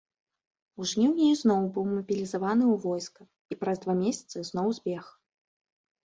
[0.83, 3.21] У жніўні ізноў быў мабілізаваны ў войска,
[3.53, 5.05] і праз два месяцы зноў збег.